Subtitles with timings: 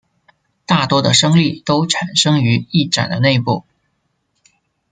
[0.65, 3.65] 大多的升力都产生于翼展的内部。